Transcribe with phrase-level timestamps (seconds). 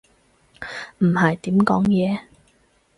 [0.97, 2.21] 唔係點講嘢